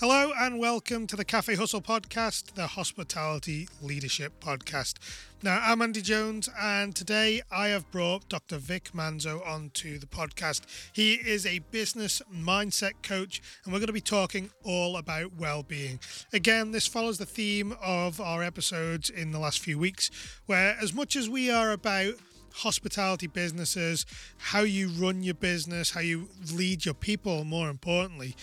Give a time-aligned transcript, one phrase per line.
[0.00, 4.94] Hello and welcome to the Cafe Hustle podcast, the hospitality leadership podcast.
[5.42, 8.56] Now, I'm Andy Jones, and today I have brought Dr.
[8.56, 10.62] Vic Manzo onto the podcast.
[10.94, 15.62] He is a business mindset coach, and we're going to be talking all about well
[15.62, 16.00] being.
[16.32, 20.10] Again, this follows the theme of our episodes in the last few weeks,
[20.46, 22.14] where as much as we are about
[22.54, 24.06] hospitality businesses,
[24.38, 28.34] how you run your business, how you lead your people, more importantly,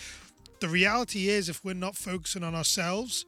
[0.60, 3.24] the reality is, if we're not focusing on ourselves,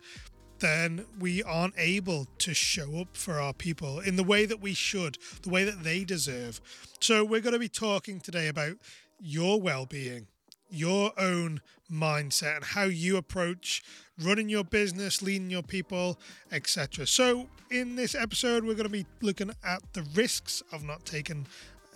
[0.59, 4.75] then we aren't able to show up for our people in the way that we
[4.75, 6.61] should, the way that they deserve.
[7.01, 8.77] So, we're going to be talking today about
[9.19, 10.27] your well being,
[10.69, 13.83] your own mindset, and how you approach
[14.23, 16.19] running your business, leading your people,
[16.53, 17.07] etc.
[17.07, 21.47] So, in this episode, we're going to be looking at the risks of not taking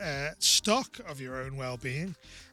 [0.00, 2.02] uh, stock of your own well-being.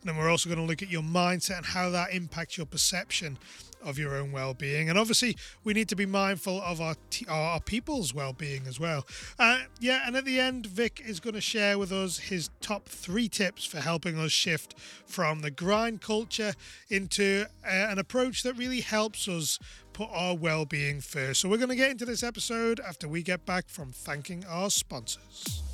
[0.01, 2.65] And then we're also going to look at your mindset and how that impacts your
[2.65, 3.37] perception
[3.83, 4.89] of your own well-being.
[4.89, 9.05] And obviously we need to be mindful of our t- our people's well-being as well.
[9.39, 12.87] Uh, yeah and at the end vic is going to share with us his top
[12.87, 16.53] three tips for helping us shift from the grind culture
[16.89, 19.59] into uh, an approach that really helps us
[19.93, 21.41] put our well-being first.
[21.41, 24.69] So we're going to get into this episode after we get back from thanking our
[24.69, 25.70] sponsors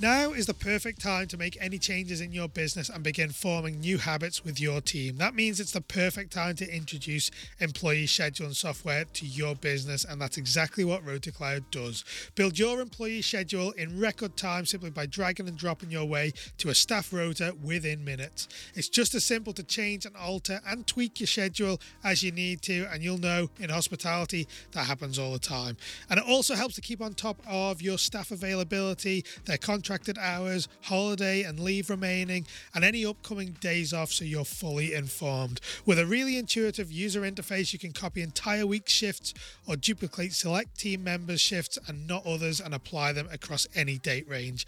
[0.00, 3.78] now is the perfect time to make any changes in your business and begin forming
[3.80, 5.16] new habits with your team.
[5.18, 10.20] That means it's the perfect time to introduce employee scheduling software to your business, and
[10.20, 12.04] that's exactly what RotaCloud does.
[12.34, 16.70] Build your employee schedule in record time simply by dragging and dropping your way to
[16.70, 18.48] a staff rota within minutes.
[18.74, 22.62] It's just as simple to change and alter and tweak your schedule as you need
[22.62, 25.76] to, and you'll know in hospitality that happens all the time.
[26.10, 30.18] And it also helps to keep on top of your staff availability, their contract contracted
[30.18, 35.60] hours, holiday and leave remaining, and any upcoming days off so you're fully informed.
[35.86, 39.34] With a really intuitive user interface, you can copy entire week shifts
[39.68, 44.28] or duplicate select team members' shifts and not others and apply them across any date
[44.28, 44.66] range.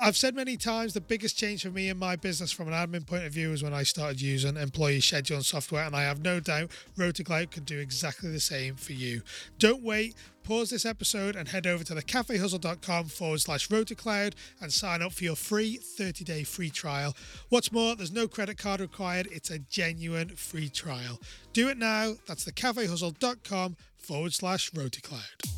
[0.00, 3.04] I've said many times the biggest change for me in my business from an admin
[3.04, 6.38] point of view was when I started using employee scheduling software, and I have no
[6.38, 9.22] doubt RotaCloud can do exactly the same for you.
[9.58, 10.14] Don't wait
[10.50, 15.22] pause this episode and head over to thecafehustle.com forward slash rotacloud and sign up for
[15.22, 17.14] your free 30 day free trial.
[17.50, 21.20] What's more, there's no credit card required, it's a genuine free trial.
[21.52, 22.14] Do it now.
[22.26, 25.48] That's thecafehustle.com forward slash rotacloud.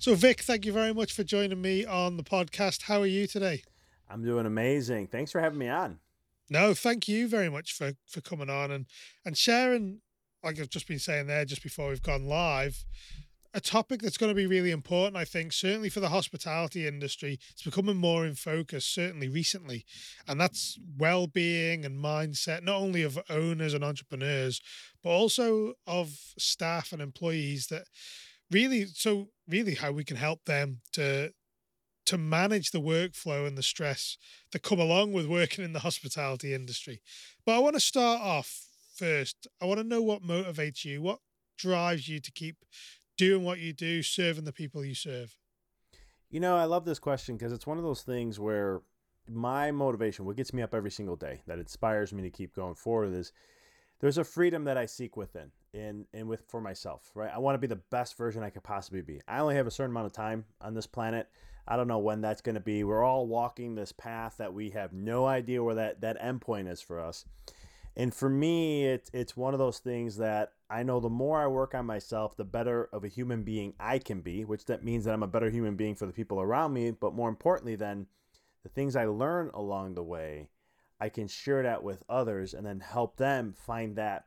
[0.00, 2.82] So, Vic, thank you very much for joining me on the podcast.
[2.82, 3.62] How are you today?
[4.10, 5.06] I'm doing amazing.
[5.06, 6.00] Thanks for having me on.
[6.50, 8.86] No, thank you very much for for coming on and
[9.24, 10.00] and sharing
[10.42, 12.84] like I've just been saying there just before we've gone live,
[13.54, 17.38] a topic that's going to be really important, I think, certainly for the hospitality industry.
[17.50, 19.84] It's becoming more in focus, certainly recently.
[20.26, 24.60] And that's well being and mindset, not only of owners and entrepreneurs,
[25.02, 27.84] but also of staff and employees that
[28.50, 31.32] really, so really how we can help them to
[32.04, 34.16] to manage the workflow and the stress
[34.50, 37.00] that come along with working in the hospitality industry.
[37.46, 38.66] But I want to start off
[39.02, 41.18] first, I want to know what motivates you, what
[41.58, 42.64] drives you to keep
[43.18, 45.36] doing what you do, serving the people you serve.
[46.30, 48.82] You know, I love this question because it's one of those things where
[49.28, 52.76] my motivation, what gets me up every single day, that inspires me to keep going
[52.76, 53.32] forward, is
[53.98, 57.30] there's a freedom that I seek within and and with for myself, right?
[57.34, 59.20] I want to be the best version I could possibly be.
[59.26, 61.28] I only have a certain amount of time on this planet.
[61.66, 62.84] I don't know when that's going to be.
[62.84, 66.68] We're all walking this path that we have no idea where that that end point
[66.68, 67.24] is for us.
[67.96, 71.46] And for me, it's it's one of those things that I know the more I
[71.46, 75.04] work on myself, the better of a human being I can be, which that means
[75.04, 76.90] that I'm a better human being for the people around me.
[76.90, 78.06] But more importantly, then
[78.62, 80.48] the things I learn along the way,
[81.00, 84.26] I can share that with others and then help them find that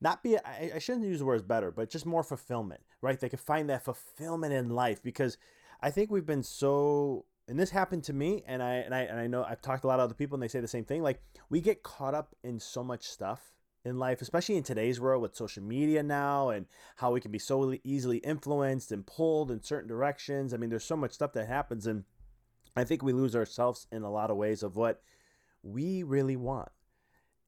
[0.00, 3.18] not be I, I shouldn't use the words better, but just more fulfillment, right?
[3.18, 5.38] They can find that fulfillment in life because
[5.80, 9.18] I think we've been so and this happened to me and I and I and
[9.18, 10.84] I know I've talked to a lot of other people and they say the same
[10.84, 15.00] thing like we get caught up in so much stuff in life especially in today's
[15.00, 19.50] world with social media now and how we can be so easily influenced and pulled
[19.50, 20.52] in certain directions.
[20.52, 22.04] I mean there's so much stuff that happens and
[22.76, 25.02] I think we lose ourselves in a lot of ways of what
[25.62, 26.68] we really want.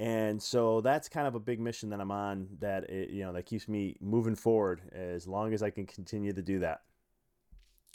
[0.00, 3.34] And so that's kind of a big mission that I'm on that it, you know
[3.34, 6.80] that keeps me moving forward as long as I can continue to do that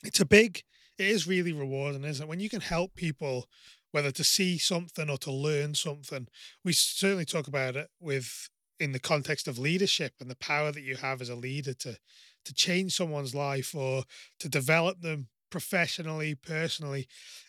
[0.04, 0.64] it's a big
[0.98, 2.30] it is really rewarding isn't it?
[2.30, 3.48] When you can help people
[3.96, 6.28] whether to see something or to learn something.
[6.66, 10.84] We certainly talk about it with in the context of leadership and the power that
[10.84, 11.98] you have as a leader to
[12.44, 14.04] to change someone's life or
[14.42, 17.08] to develop them professionally personally.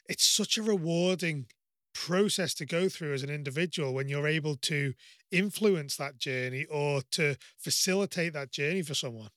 [0.08, 1.46] It's such a rewarding
[1.92, 4.94] process to go through as an individual when you're able to
[5.32, 9.30] influence that journey or to facilitate that journey for someone.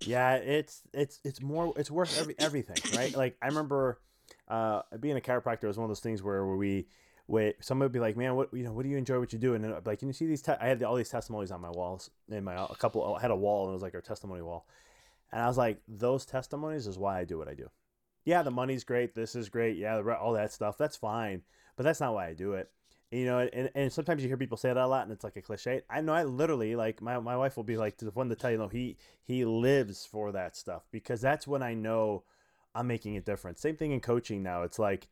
[0.00, 3.14] Yeah, it's it's it's more it's worth every everything, right?
[3.16, 4.00] Like I remember
[4.48, 6.86] uh, being a chiropractor was one of those things where, where we
[7.28, 9.38] wait somebody would be like man what you know what do you enjoy what you
[9.38, 10.52] do and then I'd be like can you see these te-?
[10.60, 13.36] i had all these testimonies on my walls in my a couple I had a
[13.36, 14.66] wall and it was like our testimony wall
[15.30, 17.68] and i was like those testimonies is why i do what i do
[18.24, 21.42] yeah the money's great this is great yeah all that stuff that's fine
[21.76, 22.70] but that's not why i do it
[23.10, 25.36] you know and, and sometimes you hear people say that a lot and it's like
[25.36, 28.28] a cliche i know i literally like my, my wife will be like the one
[28.28, 32.22] to tell you know he he lives for that stuff because that's when i know
[32.74, 35.08] i'm making a difference same thing in coaching now it's like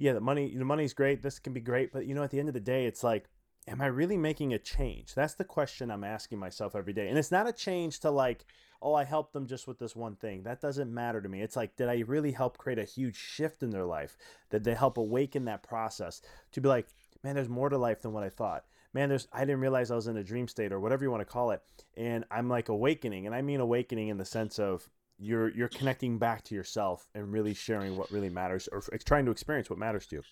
[0.00, 1.22] yeah, the money, the money's great.
[1.22, 3.28] This can be great, but you know, at the end of the day, it's like,
[3.68, 5.14] am I really making a change?
[5.14, 7.08] That's the question I'm asking myself every day.
[7.08, 8.46] And it's not a change to like,
[8.80, 10.44] oh, I helped them just with this one thing.
[10.44, 11.42] That doesn't matter to me.
[11.42, 14.16] It's like, did I really help create a huge shift in their life?
[14.48, 16.22] Did they help awaken that process
[16.52, 16.86] to be like,
[17.22, 18.64] man, there's more to life than what I thought.
[18.92, 21.20] Man, there's I didn't realize I was in a dream state or whatever you want
[21.20, 21.62] to call it.
[21.96, 23.26] And I'm like awakening.
[23.26, 24.88] And I mean awakening in the sense of
[25.20, 29.30] you're you're connecting back to yourself and really sharing what really matters or trying to
[29.30, 30.22] experience what matters to you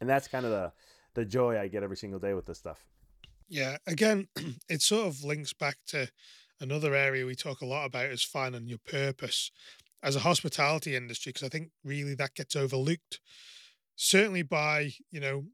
[0.00, 0.70] and that's kind of the
[1.14, 2.84] the joy i get every single day with this stuff
[3.48, 4.28] yeah again
[4.68, 6.08] it sort of links back to
[6.60, 9.50] another area we talk a lot about is finding your purpose
[10.02, 13.20] as a hospitality industry because i think really that gets overlooked
[13.96, 15.44] certainly by you know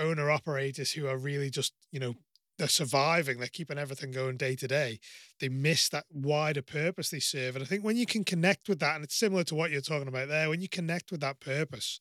[0.00, 2.14] owner operators who are really just you know
[2.60, 5.00] they're surviving, they're keeping everything going day to day.
[5.40, 7.56] They miss that wider purpose they serve.
[7.56, 9.80] And I think when you can connect with that, and it's similar to what you're
[9.80, 12.00] talking about there, when you connect with that purpose,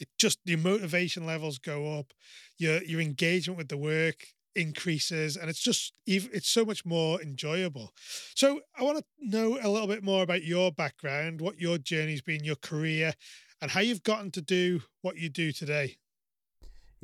[0.00, 2.12] it just your motivation levels go up,
[2.58, 7.92] your your engagement with the work increases, and it's just it's so much more enjoyable.
[8.34, 12.22] So I want to know a little bit more about your background, what your journey's
[12.22, 13.12] been, your career,
[13.60, 15.96] and how you've gotten to do what you do today.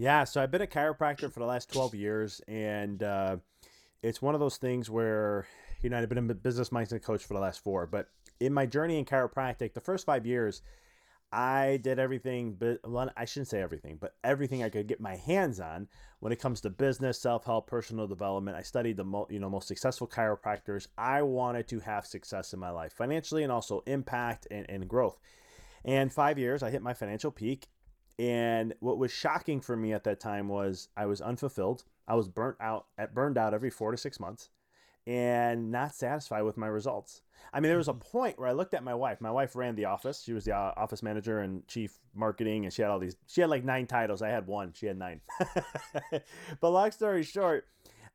[0.00, 3.37] Yeah, so I've been a chiropractor for the last 12 years, and uh,
[4.00, 5.47] it's one of those things where,
[5.83, 8.09] you know, I've been a business mindset coach for the last four, but
[8.39, 10.62] in my journey in chiropractic, the first five years,
[11.33, 15.17] I did everything, but well, I shouldn't say everything, but everything I could get my
[15.17, 15.89] hands on
[16.21, 18.56] when it comes to business, self-help, personal development.
[18.56, 20.87] I studied the mo- you know most successful chiropractors.
[20.97, 25.19] I wanted to have success in my life, financially and also impact and, and growth.
[25.85, 27.67] And five years, I hit my financial peak,
[28.19, 31.85] and what was shocking for me at that time was I was unfulfilled.
[32.06, 34.50] I was burnt out at burned out every four to six months
[35.06, 37.23] and not satisfied with my results.
[37.53, 38.00] I mean, there was a mm-hmm.
[38.00, 39.20] point where I looked at my wife.
[39.20, 40.23] My wife ran the office.
[40.23, 43.17] She was the uh, office manager and chief marketing, and she had all these.
[43.26, 44.21] She had like nine titles.
[44.21, 44.73] I had one.
[44.75, 45.21] She had nine.
[46.61, 47.67] but long story short,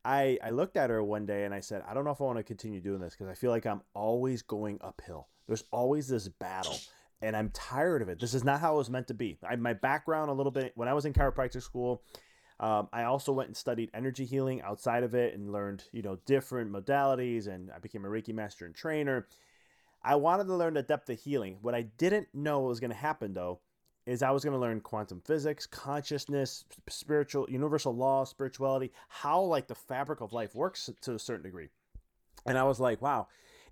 [0.06, 2.26] I I looked at her one day and I said, I don't know if I
[2.26, 5.30] want to continue doing this because I feel like I'm always going uphill.
[5.48, 6.78] There's always this battle
[7.24, 8.20] and I'm tired of it.
[8.20, 9.38] This is not how it was meant to be.
[9.48, 12.04] I, my background a little bit when I was in chiropractic school,
[12.60, 16.18] um, I also went and studied energy healing outside of it and learned you know
[16.26, 19.28] different modalities, and I became a Reiki master and trainer.
[20.04, 21.58] I wanted to learn the depth of healing.
[21.62, 23.62] What I didn't know was going to happen though
[24.06, 29.68] is I was going to learn quantum physics, consciousness, spiritual, universal law, spirituality, how like
[29.68, 31.70] the fabric of life works to a certain degree.
[32.46, 33.28] And I was like, wow,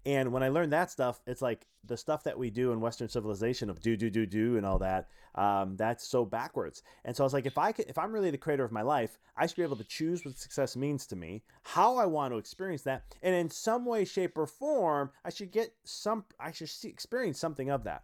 [0.05, 3.09] and when I learned that stuff, it's like the stuff that we do in Western
[3.09, 5.09] civilization of do do do do and all that.
[5.35, 6.83] Um, that's so backwards.
[7.05, 8.81] And so I was like, if I could, if I'm really the creator of my
[8.81, 12.33] life, I should be able to choose what success means to me, how I want
[12.33, 16.25] to experience that, and in some way, shape, or form, I should get some.
[16.39, 18.03] I should see, experience something of that.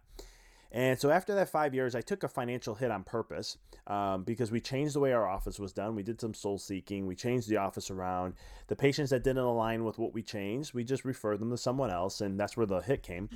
[0.70, 3.56] And so after that five years, I took a financial hit on purpose
[3.86, 5.94] um, because we changed the way our office was done.
[5.94, 7.06] We did some soul seeking.
[7.06, 8.34] We changed the office around.
[8.66, 11.90] The patients that didn't align with what we changed, we just referred them to someone
[11.90, 13.30] else, and that's where the hit came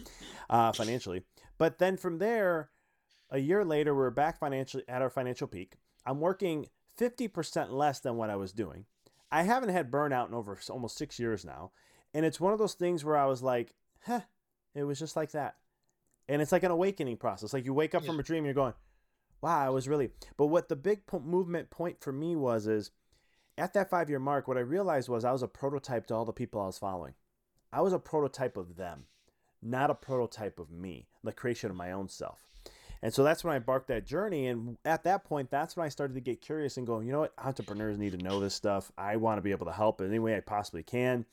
[0.51, 1.23] uh, financially.
[1.57, 2.69] But then from there,
[3.31, 5.77] a year later, we're back financially at our financial peak.
[6.05, 6.67] I'm working
[7.01, 8.85] 50% less than what I was doing.
[9.31, 11.73] I haven't had burnout in over almost six years now.
[12.13, 13.73] And it's one of those things where I was like,
[14.05, 14.21] huh,
[14.75, 15.57] it was just like that
[16.29, 17.53] and it's like an awakening process.
[17.53, 18.09] Like you wake up yeah.
[18.09, 18.75] from a dream, you're going,
[19.41, 22.91] "Wow, I was really." But what the big po- movement point for me was is
[23.59, 26.25] at that five year mark, what I realized was I was a prototype to all
[26.25, 27.15] the people I was following.
[27.73, 29.05] I was a prototype of them,
[29.63, 32.47] not a prototype of me, the creation of my own self.
[33.03, 34.47] And so that's when I embarked that journey.
[34.47, 37.21] And at that point, that's when I started to get curious and going, you know
[37.21, 37.35] what?
[37.37, 38.93] Entrepreneurs need to know this stuff.
[38.97, 41.27] I want to be able to help in any way I possibly can.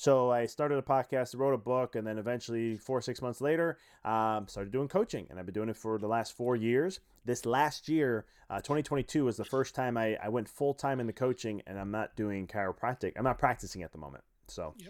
[0.00, 3.42] So I started a podcast, wrote a book, and then eventually, four or six months
[3.42, 5.26] later, um, started doing coaching.
[5.28, 7.00] And I've been doing it for the last four years.
[7.26, 11.06] This last year, uh, 2022, was the first time I, I went full time in
[11.06, 13.12] the coaching, and I'm not doing chiropractic.
[13.14, 14.24] I'm not practicing at the moment.
[14.48, 14.88] So, yeah.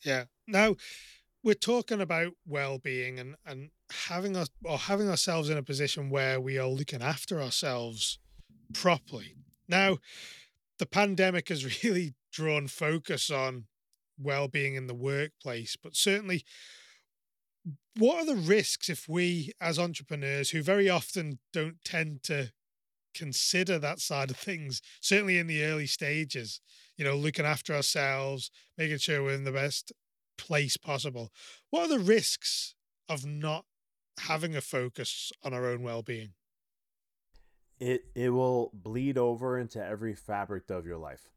[0.00, 0.24] Yeah.
[0.46, 0.76] Now,
[1.44, 3.72] we're talking about well-being and and
[4.06, 8.20] having us or having ourselves in a position where we are looking after ourselves
[8.72, 9.34] properly.
[9.68, 9.98] Now,
[10.80, 13.66] the pandemic has really drawn focus on
[14.18, 16.44] well-being in the workplace, but certainly
[17.96, 22.50] what are the risks if we as entrepreneurs who very often don't tend to
[23.14, 26.60] consider that side of things certainly in the early stages
[26.96, 29.92] you know looking after ourselves making sure we're in the best
[30.38, 31.30] place possible
[31.70, 32.76] what are the risks
[33.08, 33.64] of not
[34.20, 36.30] having a focus on our own well-being
[37.80, 41.30] it it will bleed over into every fabric of your life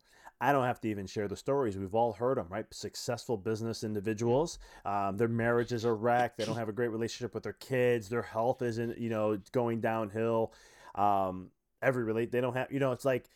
[0.43, 1.77] I don't have to even share the stories.
[1.77, 2.65] We've all heard them, right?
[2.69, 6.38] Successful business individuals, um, their marriages are wrecked.
[6.38, 8.09] They don't have a great relationship with their kids.
[8.09, 10.51] Their health isn't, you know, going downhill.
[10.95, 13.29] Um, every relate, they don't have, you know, it's like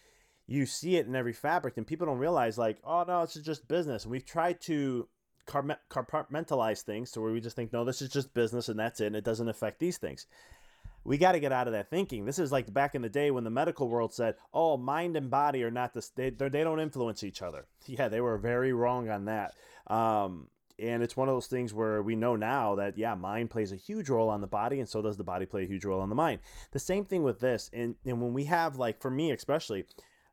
[0.47, 3.69] you see it in every fabric, and people don't realize, like, oh no, it's just
[3.69, 4.03] business.
[4.03, 5.07] And we've tried to
[5.47, 9.07] compartmentalize things to where we just think, no, this is just business and that's it.
[9.07, 10.27] And it doesn't affect these things
[11.07, 12.25] we got to get out of that thinking.
[12.25, 15.29] This is like back in the day when the medical world said, "Oh, mind and
[15.29, 19.09] body are not the they they don't influence each other." Yeah, they were very wrong
[19.09, 19.55] on that.
[19.87, 23.71] Um, and it's one of those things where we know now that yeah, mind plays
[23.71, 26.01] a huge role on the body, and so does the body play a huge role
[26.01, 26.41] on the mind.
[26.71, 29.85] The same thing with this, and and when we have like for me especially,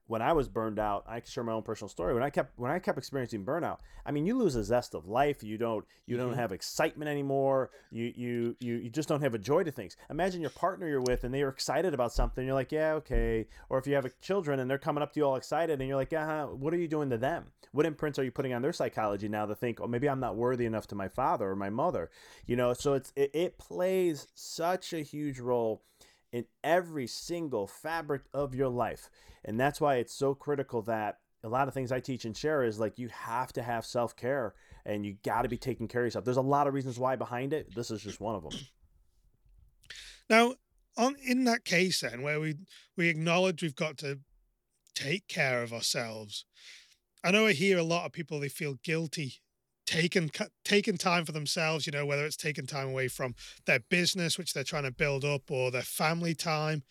[0.06, 2.12] when I was burned out, I can share my own personal story.
[2.12, 5.08] When I kept when I kept experiencing burnout, I mean, you lose a zest of
[5.08, 5.42] life.
[5.42, 6.38] You don't you don't mm-hmm.
[6.38, 7.70] have excitement anymore.
[7.90, 9.96] You you you you just don't have a joy to things.
[10.10, 12.44] Imagine your partner you're with and they are excited about something.
[12.44, 13.46] You're like, yeah, okay.
[13.70, 15.96] Or if you have children and they're coming up to you all excited and you're
[15.96, 17.46] like, yeah, what are you doing to them?
[17.72, 20.36] What imprints are you putting on their psychology now to think, oh, maybe I'm not
[20.36, 22.10] worthy enough to my father or my mother?
[22.46, 25.82] You know, so it's it, it plays such a huge role
[26.34, 29.08] in every single fabric of your life.
[29.44, 32.64] And that's why it's so critical that a lot of things I teach and share
[32.64, 34.52] is like you have to have self care
[34.84, 36.24] and you got to be taking care of yourself.
[36.24, 37.72] There's a lot of reasons why behind it.
[37.76, 38.58] This is just one of them.
[40.28, 40.54] Now,
[40.96, 42.56] on in that case, then where we
[42.96, 44.18] we acknowledge we've got to
[44.92, 46.46] take care of ourselves,
[47.22, 49.40] I know I hear a lot of people they feel guilty
[49.86, 50.30] taken
[50.64, 53.34] taken time for themselves you know whether it's taking time away from
[53.66, 56.82] their business which they're trying to build up or their family time.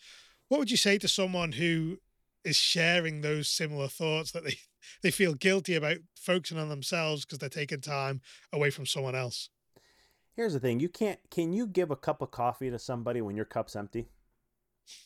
[0.48, 1.98] What would you say to someone who
[2.44, 4.58] is sharing those similar thoughts that they
[5.02, 8.20] they feel guilty about focusing on themselves because they're taking time
[8.52, 9.48] away from someone else?
[10.34, 13.36] Here's the thing you can't can you give a cup of coffee to somebody when
[13.36, 14.08] your cup's empty?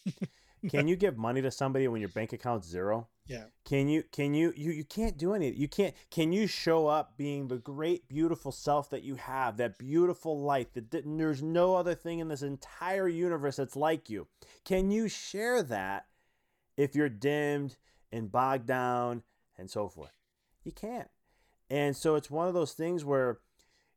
[0.70, 3.06] Can you give money to somebody when your bank account's zero?
[3.28, 3.44] Yeah.
[3.66, 5.60] Can you can you you you can't do anything.
[5.60, 9.76] You can't can you show up being the great beautiful self that you have, that
[9.76, 14.26] beautiful light that there's no other thing in this entire universe that's like you.
[14.64, 16.06] Can you share that
[16.78, 17.76] if you're dimmed
[18.10, 19.22] and bogged down
[19.58, 20.16] and so forth?
[20.64, 21.08] You can't.
[21.68, 23.40] And so it's one of those things where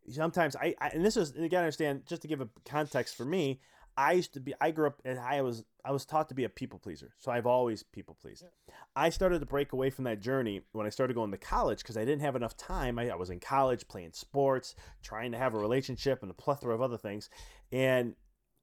[0.09, 3.23] sometimes I, I and this is you gotta understand just to give a context for
[3.23, 3.61] me
[3.97, 6.43] I used to be I grew up and I was I was taught to be
[6.43, 7.13] a people pleaser.
[7.17, 8.43] So I've always people pleased.
[8.43, 8.73] Yeah.
[8.95, 11.97] I started to break away from that journey when I started going to college because
[11.97, 12.99] I didn't have enough time.
[12.99, 16.73] I, I, was in college playing sports, trying to have a relationship and a plethora
[16.75, 17.29] of other things.
[17.71, 18.15] And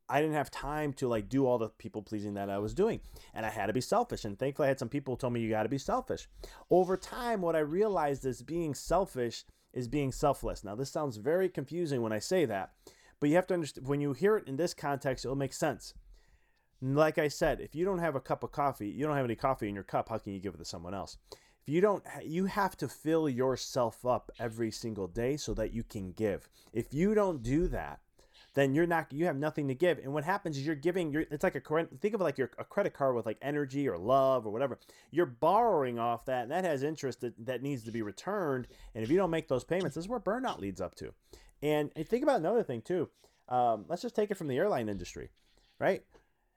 [0.08, 3.00] I didn't have time to like do all the people pleasing that I was doing.
[3.35, 4.25] And I had to be selfish.
[4.25, 6.28] And thankfully I had some people tell me you gotta be selfish.
[6.70, 10.64] Over time, what I realized is being selfish is being selfless.
[10.64, 12.73] Now this sounds very confusing when I say that
[13.20, 15.94] but you have to understand when you hear it in this context, it'll make sense.
[16.80, 19.34] Like I said, if you don't have a cup of coffee, you don't have any
[19.34, 21.18] coffee in your cup, how can you give it to someone else?
[21.66, 25.82] If you don't, you have to fill yourself up every single day so that you
[25.82, 26.48] can give.
[26.72, 28.00] If you don't do that,
[28.54, 31.25] then you're not you have nothing to give and what happens is you're giving you're
[31.30, 34.46] it's like a think of like your a credit card with like energy or love
[34.46, 34.78] or whatever
[35.12, 39.04] you're borrowing off that and that has interest that, that needs to be returned and
[39.04, 41.12] if you don't make those payments this is where burnout leads up to
[41.62, 43.08] and, think about another thing too.
[43.48, 45.30] Um, let's just take it from the airline industry,
[45.78, 46.02] right?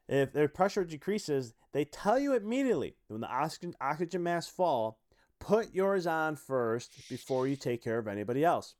[0.08, 5.00] If their pressure decreases, they tell you immediately when the oxygen, oxygen masks fall,
[5.40, 8.76] put yours on first before you take care of anybody else.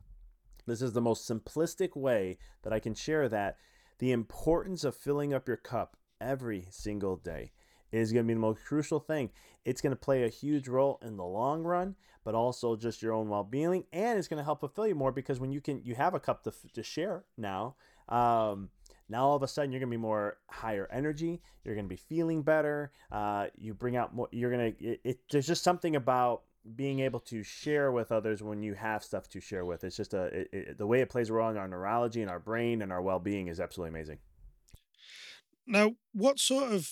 [0.68, 3.58] This is the most simplistic way that I can share that.
[4.00, 7.52] The importance of filling up your cup every single day
[7.92, 9.30] is going to be the most crucial thing.
[9.66, 13.14] It's going to play a huge role in the long run, but also just your
[13.14, 15.96] own well-being, and it's going to help fulfill you more because when you can, you
[15.96, 17.76] have a cup to, to share now.
[18.10, 18.70] Um,
[19.10, 21.42] now all of a sudden you're going to be more higher energy.
[21.64, 22.92] You're going to be feeling better.
[23.12, 24.30] Uh, you bring out more.
[24.32, 24.84] You're going to.
[24.84, 26.44] It, it, there's just something about
[26.76, 29.84] being able to share with others when you have stuff to share with.
[29.84, 32.32] It's just a it, it, the way it plays a role in our neurology and
[32.32, 34.20] our brain and our well-being is absolutely amazing.
[35.68, 36.90] Now, what sort of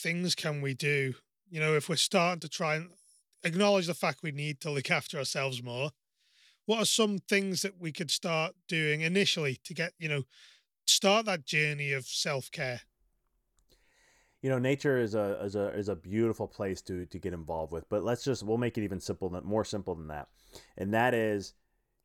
[0.00, 1.14] things can we do?
[1.50, 2.90] You know, if we're starting to try and
[3.44, 5.90] acknowledge the fact we need to look after ourselves more,
[6.66, 10.22] what are some things that we could start doing initially to get, you know,
[10.86, 12.82] start that journey of self care?
[14.42, 17.72] you know nature is a is a is a beautiful place to to get involved
[17.72, 20.28] with but let's just we'll make it even simple more simple than that
[20.78, 21.54] and that is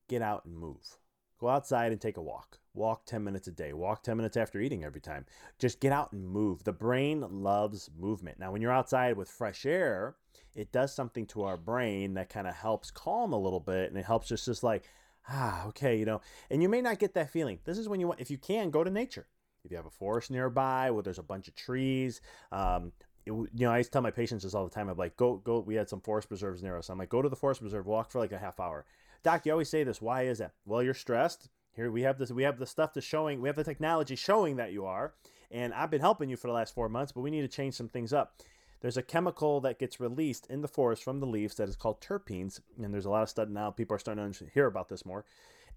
[0.10, 0.98] get out and move
[1.40, 4.60] go outside and take a walk walk 10 minutes a day walk 10 minutes after
[4.60, 5.26] eating every time
[5.60, 9.66] just get out and move the brain loves movement now when you're outside with fresh
[9.66, 10.16] air
[10.56, 13.98] it does something to our brain that kind of helps calm a little bit and
[13.98, 14.84] it helps us just like
[15.30, 18.08] ah okay you know and you may not get that feeling this is when you
[18.08, 19.28] want if you can go to nature
[19.66, 22.92] if you have a forest nearby where there's a bunch of trees, um,
[23.26, 24.88] it, you know, I used to tell my patients this all the time.
[24.88, 25.60] I'm like, go, go.
[25.60, 26.90] We had some forest preserves near us.
[26.90, 28.86] I'm like, go to the forest preserve, walk for like a half hour.
[29.24, 30.02] Doc, you always say this.
[30.02, 30.54] Why is that?
[30.66, 31.50] Well, you're stressed.
[31.76, 32.32] Here we have this.
[32.32, 33.42] We have the stuff to showing.
[33.42, 35.14] We have the technology showing that you are.
[35.52, 37.76] And I've been helping you for the last four months, but we need to change
[37.76, 38.42] some things up.
[38.82, 42.02] There's a chemical that gets released in the forest from the leaves that is called
[42.02, 43.72] terpenes, and there's a lot of study now.
[43.72, 45.26] People are starting to hear about this more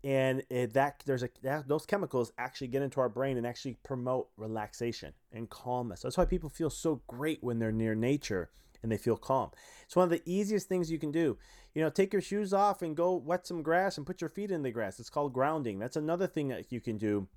[0.04, 3.76] and it, that there's a that, those chemicals actually get into our brain and actually
[3.82, 6.02] promote relaxation and calmness.
[6.02, 8.50] That's why people feel so great when they're near nature
[8.82, 9.50] and they feel calm.
[9.84, 11.38] It's one of the easiest things you can do.
[11.74, 14.50] You know, take your shoes off and go wet some grass and put your feet
[14.50, 14.98] in the grass.
[15.00, 15.78] It's called grounding.
[15.78, 17.28] That's another thing that you can do.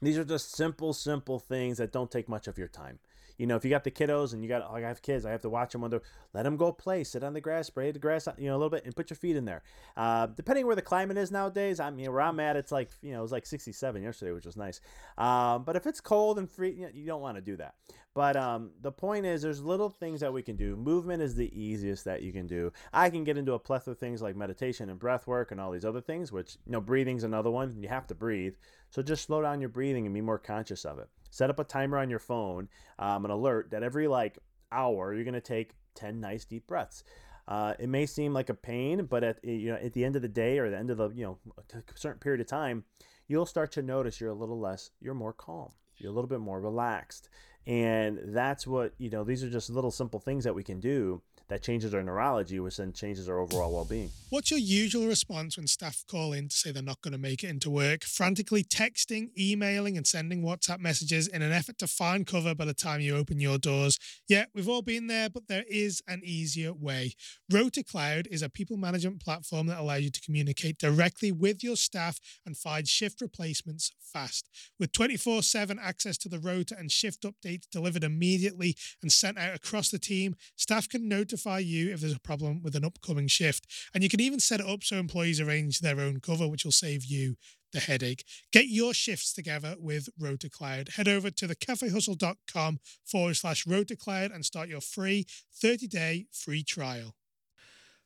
[0.00, 2.98] These are just simple, simple things that don't take much of your time
[3.38, 5.30] you know, if you got the kiddos and you got, like I have kids, I
[5.30, 6.02] have to watch them when they're,
[6.34, 8.70] let them go play, sit on the grass, spray the grass, you know, a little
[8.70, 9.62] bit and put your feet in there.
[9.96, 13.12] Uh, depending where the climate is nowadays, I mean, where I'm at, it's like, you
[13.12, 14.80] know, it was like 67 yesterday, which was nice.
[15.18, 17.74] Um, but if it's cold and free, you, know, you don't want to do that.
[18.14, 20.76] But um, the point is, there's little things that we can do.
[20.76, 22.70] Movement is the easiest that you can do.
[22.92, 25.70] I can get into a plethora of things like meditation and breath work and all
[25.70, 27.74] these other things, which, you know, breathing's another one.
[27.80, 28.54] You have to breathe.
[28.92, 31.08] So just slow down your breathing and be more conscious of it.
[31.30, 32.68] Set up a timer on your phone,
[32.98, 34.38] um, an alert that every like
[34.70, 37.02] hour you're going to take 10 nice deep breaths.
[37.48, 40.20] Uh, it may seem like a pain, but at you know at the end of
[40.20, 41.38] the day or the end of the you know
[41.74, 42.84] a certain period of time,
[43.28, 46.40] you'll start to notice you're a little less, you're more calm, you're a little bit
[46.40, 47.30] more relaxed,
[47.66, 49.24] and that's what you know.
[49.24, 52.76] These are just little simple things that we can do that changes our neurology, which
[52.76, 54.10] then changes our overall well being.
[54.30, 57.44] What's your usual response when staff call in to say they're not going to make
[57.44, 58.04] it into work?
[58.04, 62.74] Frantically texting, emailing, and sending WhatsApp messages in an effort to find cover by the
[62.74, 63.98] time you open your doors.
[64.28, 67.12] Yeah, we've all been there, but there is an easier way.
[67.52, 72.18] RotaCloud is a people management platform that allows you to communicate directly with your staff
[72.46, 74.48] and find shift replacements fast.
[74.78, 79.54] With 24 7 access to the rota and shift updates delivered immediately and sent out
[79.54, 83.26] across the team, staff can notify notify you if there's a problem with an upcoming
[83.26, 83.66] shift.
[83.94, 86.72] And you can even set it up so employees arrange their own cover, which will
[86.72, 87.36] save you
[87.72, 88.24] the headache.
[88.52, 90.94] Get your shifts together with RotaCloud.
[90.96, 95.26] Head over to thecafehustle.com forward slash RotaCloud and start your free
[95.60, 97.14] 30 day free trial.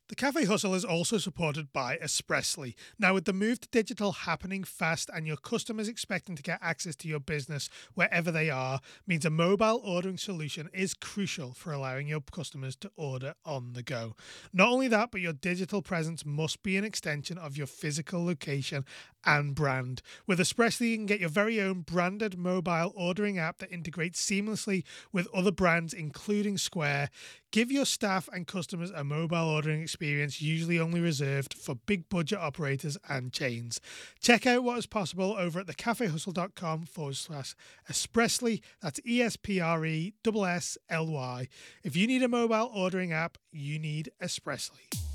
[0.08, 2.76] The Cafe Hustle is also supported by Espressly.
[2.96, 6.94] Now, with the move to digital happening fast and your customers expecting to get access
[6.96, 12.06] to your business wherever they are, means a mobile ordering solution is crucial for allowing
[12.06, 14.14] your customers to order on the go.
[14.52, 18.84] Not only that, but your digital presence must be an extension of your physical location
[19.26, 20.00] and brand.
[20.26, 24.84] With Espressly, you can get your very own branded mobile ordering app that integrates seamlessly
[25.12, 27.10] with other brands, including Square.
[27.50, 32.38] Give your staff and customers a mobile ordering experience usually only reserved for big budget
[32.38, 33.80] operators and chains.
[34.20, 37.54] Check out what is possible over at thecafehustle.com forward slash
[37.88, 38.62] Espressly.
[38.82, 41.48] That's E S P R E S S L Y.
[41.82, 45.05] If you need a mobile ordering app, you need Espressly.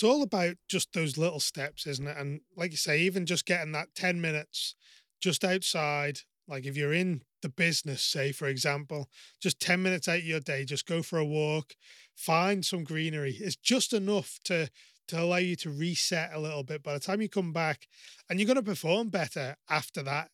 [0.00, 2.16] It's all about just those little steps, isn't it?
[2.16, 4.74] And like you say, even just getting that 10 minutes
[5.20, 9.10] just outside, like if you're in the business, say, for example,
[9.42, 11.74] just 10 minutes out of your day, just go for a walk,
[12.16, 13.36] find some greenery.
[13.38, 14.70] It's just enough to
[15.08, 17.86] to allow you to reset a little bit by the time you come back
[18.30, 20.30] and you're going to perform better after that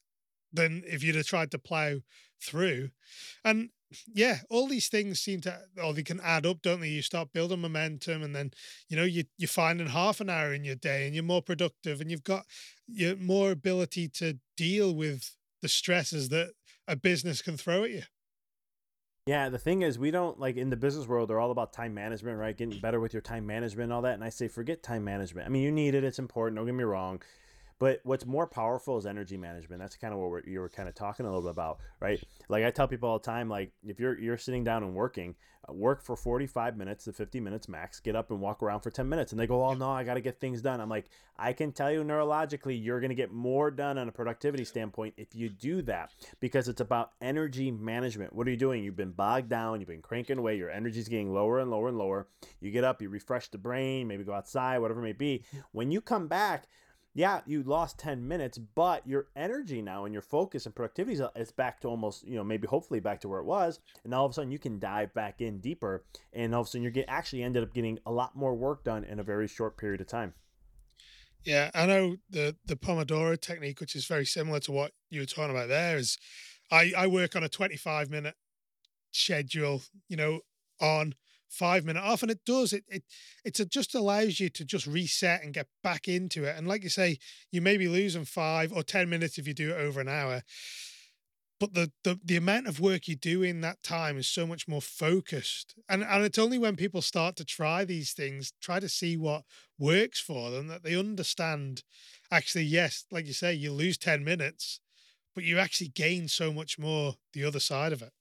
[0.53, 1.97] than if you'd have tried to plow
[2.41, 2.91] through.
[3.45, 3.71] And
[4.13, 6.89] yeah, all these things seem to, or they can add up, don't they?
[6.89, 8.51] You start building momentum, and then
[8.89, 12.01] you know you you're finding half an hour in your day, and you're more productive,
[12.01, 12.45] and you've got
[12.89, 16.53] your more ability to deal with the stresses that
[16.89, 18.03] a business can throw at you.
[19.27, 21.93] Yeah, the thing is, we don't like in the business world, they're all about time
[21.93, 22.57] management, right?
[22.57, 24.15] Getting better with your time management and all that.
[24.15, 25.49] And I say, forget time management.
[25.49, 27.21] I mean, you need it, it's important, don't get me wrong.
[27.79, 29.81] But what's more powerful is energy management.
[29.81, 32.23] That's kind of what you were kind of talking a little bit about, right?
[32.49, 35.35] Like I tell people all the time, like if you're you're sitting down and working,
[35.69, 38.01] uh, work for 45 minutes to 50 minutes max.
[38.01, 40.15] Get up and walk around for 10 minutes, and they go, "Oh no, I got
[40.15, 43.31] to get things done." I'm like, I can tell you neurologically, you're going to get
[43.31, 48.33] more done on a productivity standpoint if you do that because it's about energy management.
[48.33, 48.85] What are you doing?
[48.85, 49.81] You've been bogged down.
[49.81, 50.57] You've been cranking away.
[50.57, 52.27] Your energy's getting lower and lower and lower.
[52.61, 55.45] You get up, you refresh the brain, maybe go outside, whatever it may be.
[55.73, 56.67] When you come back
[57.17, 61.31] yeah, you lost 10 minutes, but your energy now and your focus and productivity uh,
[61.35, 63.81] is back to almost, you know, maybe hopefully back to where it was.
[64.05, 66.05] And all of a sudden you can dive back in deeper.
[66.35, 68.85] And all of a sudden you're get, actually ended up getting a lot more work
[68.85, 70.35] done in a very short period of time.
[71.43, 75.27] Yeah, I know the the Pomodoro technique, which is very similar to what you were
[75.27, 76.19] talking about there, is
[76.71, 78.35] I, I work on a 25 minute
[79.13, 80.41] schedule, you know,
[80.81, 81.15] on
[81.49, 83.05] five minute off and it does it it
[83.45, 86.83] it's, it just allows you to just reset and get back into it and like
[86.83, 87.19] you say
[87.51, 90.43] you may be losing five or ten minutes if you do it over an hour
[91.59, 94.69] but the, the the amount of work you do in that time is so much
[94.69, 98.89] more focused and and it's only when people start to try these things try to
[98.89, 99.43] see what
[99.79, 101.83] works for them that they understand
[102.31, 104.81] actually yes like you say you lose 10 minutes
[105.35, 108.13] but you actually gain so much more the other side of it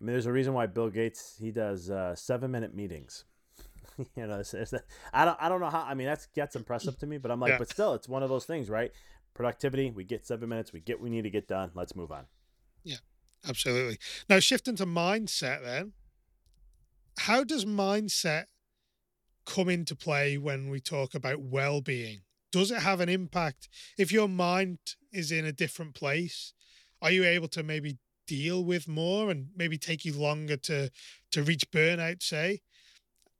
[0.00, 3.24] I mean, there's a reason why Bill Gates he does uh, seven minute meetings.
[4.16, 4.72] you know, it's, it's,
[5.12, 5.82] I don't I don't know how.
[5.82, 7.58] I mean, that's gets impressive to me, but I'm like, yeah.
[7.58, 8.92] but still, it's one of those things, right?
[9.34, 9.90] Productivity.
[9.90, 10.72] We get seven minutes.
[10.72, 11.70] We get what we need to get done.
[11.74, 12.24] Let's move on.
[12.82, 12.96] Yeah,
[13.46, 13.98] absolutely.
[14.28, 15.92] Now shifting to mindset, then,
[17.18, 18.44] how does mindset
[19.44, 22.20] come into play when we talk about well being?
[22.52, 24.78] Does it have an impact if your mind
[25.12, 26.54] is in a different place?
[27.02, 27.98] Are you able to maybe
[28.30, 30.88] deal with more and maybe take you longer to
[31.32, 32.60] to reach burnout say.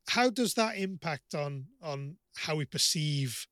[0.09, 3.47] How does that impact on on how we perceive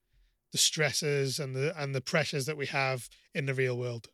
[0.50, 4.08] the stresses and the and the pressures that we have in the real world?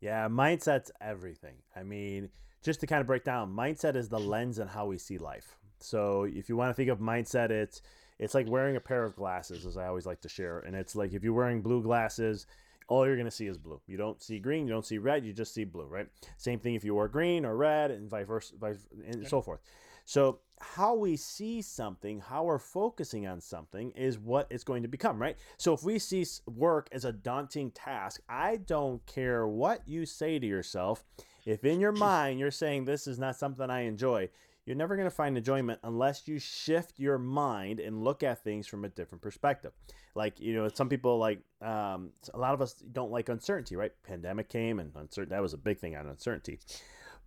[0.00, 1.56] Yeah mindset's everything.
[1.74, 2.30] I mean
[2.62, 5.56] just to kind of break down mindset is the lens and how we see life.
[5.80, 7.82] So if you want to think of mindset it's
[8.20, 10.96] it's like wearing a pair of glasses as i always like to share and it's
[10.96, 12.46] like if you're wearing blue glasses
[12.88, 13.80] all you're going to see is blue.
[13.86, 16.06] You don't see green, you don't see red, you just see blue, right?
[16.36, 19.28] Same thing if you wear green or red and vice versa, vice, and okay.
[19.28, 19.60] so forth.
[20.04, 24.88] So, how we see something, how we're focusing on something is what it's going to
[24.88, 25.36] become, right?
[25.58, 30.38] So, if we see work as a daunting task, I don't care what you say
[30.38, 31.04] to yourself.
[31.44, 34.30] If in your mind you're saying this is not something I enjoy,
[34.66, 38.66] you're never going to find enjoyment unless you shift your mind and look at things
[38.66, 39.72] from a different perspective.
[40.16, 43.92] Like, you know, some people like, um, a lot of us don't like uncertainty, right?
[44.02, 46.58] Pandemic came and uncertain, that was a big thing on uncertainty.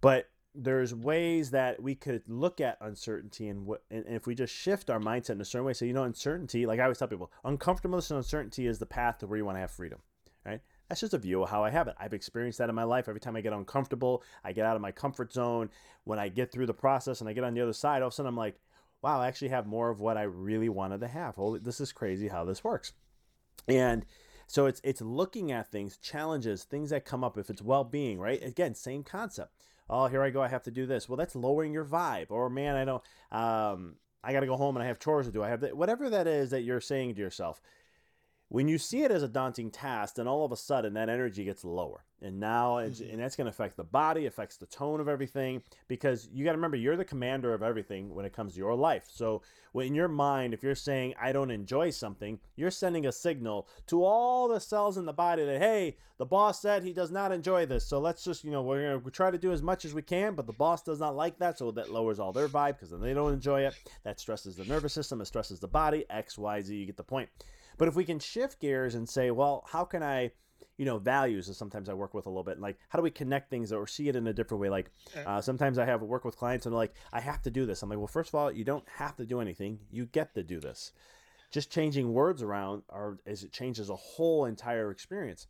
[0.01, 4.53] But there's ways that we could look at uncertainty and what, and if we just
[4.53, 7.07] shift our mindset in a certain way, so, you know, uncertainty, like I always tell
[7.07, 9.99] people, uncomfortableness and uncertainty is the path to where you want to have freedom,
[10.45, 10.59] right?
[10.89, 11.95] That's just a view of how I have it.
[11.99, 13.07] I've experienced that in my life.
[13.07, 15.69] Every time I get uncomfortable, I get out of my comfort zone.
[16.03, 18.13] When I get through the process and I get on the other side, all of
[18.13, 18.59] a sudden I'm like,
[19.03, 21.35] wow, I actually have more of what I really wanted to have.
[21.37, 22.93] Oh, this is crazy how this works.
[23.67, 24.05] And
[24.47, 27.37] so it's it's looking at things, challenges, things that come up.
[27.37, 28.43] If it's well-being, right?
[28.43, 29.53] Again, same concept.
[29.89, 30.41] Oh, here I go.
[30.41, 31.07] I have to do this.
[31.07, 32.31] Well, that's lowering your vibe.
[32.31, 33.03] Or man, I don't.
[33.31, 35.43] Um, I got to go home and I have chores to do.
[35.43, 37.61] I have that, whatever that is that you're saying to yourself
[38.49, 41.45] when you see it as a daunting task, then all of a sudden that energy
[41.45, 42.03] gets lower.
[42.21, 43.11] And now, mm-hmm.
[43.11, 46.51] and that's going to affect the body, affects the tone of everything, because you got
[46.51, 49.07] to remember you're the commander of everything when it comes to your life.
[49.09, 49.41] So,
[49.75, 54.03] in your mind, if you're saying, I don't enjoy something, you're sending a signal to
[54.03, 57.67] all the cells in the body that, hey, the boss said he does not enjoy
[57.67, 57.85] this.
[57.85, 60.01] So, let's just, you know, we're going to try to do as much as we
[60.01, 61.57] can, but the boss does not like that.
[61.59, 63.75] So, that lowers all their vibe because then they don't enjoy it.
[64.03, 67.03] That stresses the nervous system, it stresses the body, X, Y, Z, you get the
[67.03, 67.29] point.
[67.79, 70.31] But if we can shift gears and say, well, how can I,
[70.77, 72.59] you know, values is sometimes I work with a little bit.
[72.59, 74.69] Like, how do we connect things or see it in a different way?
[74.69, 74.91] Like,
[75.25, 77.81] uh, sometimes I have work with clients and they're like, I have to do this.
[77.81, 79.79] I'm like, well, first of all, you don't have to do anything.
[79.89, 80.91] You get to do this.
[81.51, 85.47] Just changing words around or as it changes a whole entire experience.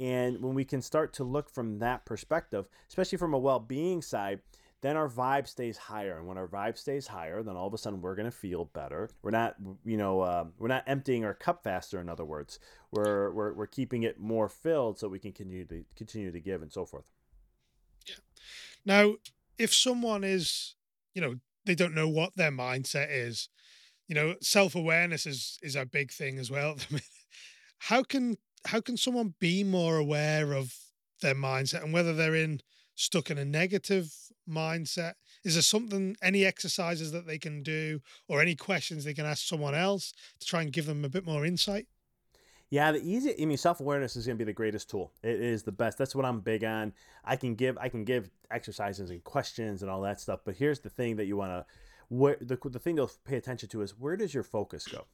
[0.00, 4.40] And when we can start to look from that perspective, especially from a well-being side,
[4.82, 6.18] then our vibe stays higher.
[6.18, 8.64] And when our vibe stays higher, then all of a sudden we're going to feel
[8.66, 9.10] better.
[9.22, 12.00] We're not, you know, uh, we're not emptying our cup faster.
[12.00, 12.58] In other words,
[12.90, 16.62] we're, we're, we're keeping it more filled so we can continue to continue to give
[16.62, 17.04] and so forth.
[18.06, 18.14] Yeah.
[18.86, 19.14] Now,
[19.58, 20.76] if someone is,
[21.14, 23.50] you know, they don't know what their mindset is,
[24.08, 26.76] you know, self awareness is is a big thing as well.
[27.78, 30.74] how can how can someone be more aware of
[31.22, 32.60] their mindset and whether they're in
[33.00, 34.12] stuck in a negative
[34.48, 35.14] mindset?
[35.44, 39.46] Is there something, any exercises that they can do or any questions they can ask
[39.46, 41.86] someone else to try and give them a bit more insight?
[42.68, 43.34] Yeah, the easy.
[43.40, 45.12] I mean, self awareness is going to be the greatest tool.
[45.24, 45.98] It is the best.
[45.98, 46.92] That's what I'm big on.
[47.24, 50.40] I can give, I can give exercises and questions and all that stuff.
[50.44, 51.66] But here's the thing that you want to,
[52.10, 55.06] where the the thing to pay attention to is where does your focus go?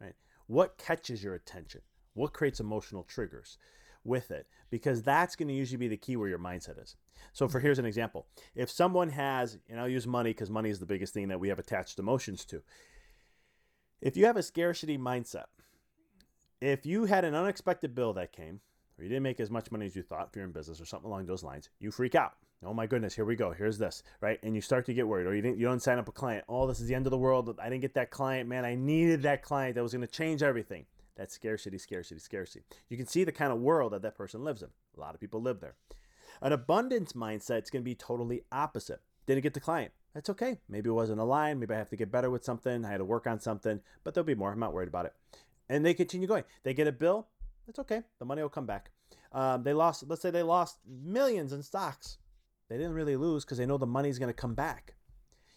[0.00, 0.14] Right.
[0.48, 1.82] What catches your attention?
[2.14, 3.56] What creates emotional triggers?
[4.04, 6.96] With it because that's going to usually be the key where your mindset is.
[7.32, 10.78] So, for here's an example if someone has, and I'll use money because money is
[10.78, 12.62] the biggest thing that we have attached emotions to.
[14.00, 15.46] If you have a scarcity mindset,
[16.60, 18.60] if you had an unexpected bill that came,
[18.98, 20.84] or you didn't make as much money as you thought if you're in business or
[20.84, 22.34] something along those lines, you freak out.
[22.64, 23.52] Oh my goodness, here we go.
[23.52, 24.40] Here's this, right?
[24.42, 26.44] And you start to get worried, or you didn't, you don't sign up a client.
[26.48, 27.56] Oh, this is the end of the world.
[27.62, 28.64] I didn't get that client, man.
[28.64, 30.86] I needed that client that was going to change everything.
[31.18, 32.64] That's scarcity, scarcity, scarcity.
[32.88, 34.68] You can see the kind of world that that person lives in.
[34.96, 35.74] A lot of people live there.
[36.40, 39.00] An abundance mindset is going to be totally opposite.
[39.26, 39.90] Didn't get the client.
[40.14, 40.58] That's okay.
[40.68, 41.58] Maybe it wasn't aligned.
[41.58, 42.84] Maybe I have to get better with something.
[42.84, 44.52] I had to work on something, but there'll be more.
[44.52, 45.12] I'm not worried about it.
[45.68, 46.44] And they continue going.
[46.62, 47.26] They get a bill.
[47.66, 48.02] It's okay.
[48.20, 48.90] The money will come back.
[49.32, 52.18] Um, they lost, let's say they lost millions in stocks.
[52.68, 54.94] They didn't really lose because they know the money's going to come back.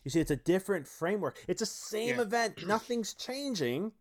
[0.03, 1.43] You see, it's a different framework.
[1.47, 2.21] It's the same yeah.
[2.21, 2.65] event.
[2.67, 3.91] Nothing's changing,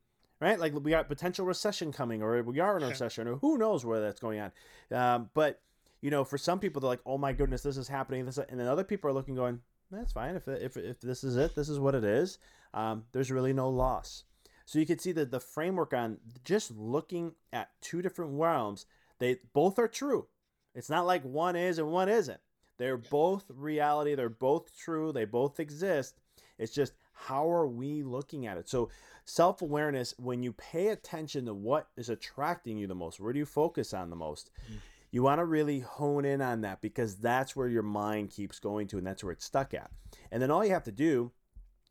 [0.41, 0.59] right?
[0.59, 2.91] Like we got potential recession coming, or we are in a yeah.
[2.91, 4.53] recession, or who knows where that's going on.
[4.91, 5.61] Um, but
[6.01, 8.59] you know, for some people, they're like, "Oh my goodness, this is happening." This, and
[8.59, 10.37] then other people are looking, going, "That's fine.
[10.37, 12.39] If if if this is it, this is what it is.
[12.73, 14.25] Um, there's really no loss."
[14.65, 18.87] So you can see that the framework on just looking at two different realms,
[19.19, 20.29] they both are true.
[20.77, 22.41] It's not like one is and one isn't.
[22.79, 24.15] They're both reality.
[24.15, 25.13] They're both true.
[25.13, 26.21] They both exist.
[26.57, 26.93] It's just
[27.27, 28.69] how are we looking at it?
[28.69, 28.91] So
[29.25, 33.39] self awareness, when you pay attention to what is attracting you the most, where do
[33.39, 34.51] you focus on the most?
[34.67, 34.79] Mm-hmm
[35.11, 38.87] you want to really hone in on that because that's where your mind keeps going
[38.89, 39.91] to and that's where it's stuck at.
[40.31, 41.33] And then all you have to do,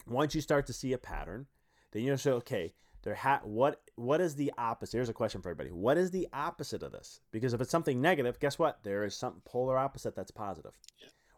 [0.07, 1.47] once you start to see a pattern,
[1.91, 4.97] then you say, okay, there ha- what what is the opposite?
[4.97, 5.71] Here's a question for everybody.
[5.71, 7.21] What is the opposite of this?
[7.31, 8.83] Because if it's something negative, guess what?
[8.83, 10.77] There is some polar opposite that's positive.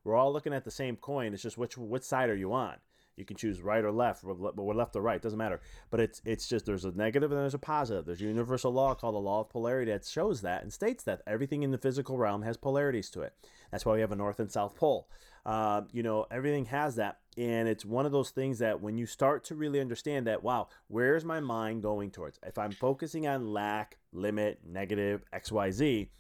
[0.04, 1.34] We're all looking at the same coin.
[1.34, 2.78] It's just which which side are you on?
[3.18, 5.22] You can choose right or left, but we're left or right.
[5.22, 5.60] Doesn't matter.
[5.90, 8.06] But it's it's just there's a negative and there's a positive.
[8.06, 11.22] There's a universal law called the law of polarity that shows that and states that
[11.28, 13.34] everything in the physical realm has polarities to it.
[13.70, 15.10] That's why we have a north and south pole.
[15.46, 19.08] Uh, you know, everything has that, and it's one of those things that when you
[19.08, 22.40] start to really understand that, wow, where's my mind going towards?
[22.46, 26.12] If I'm focusing on lack, limit, negative, X, Y, Z,